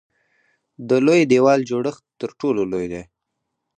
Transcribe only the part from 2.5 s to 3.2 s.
لوی دی.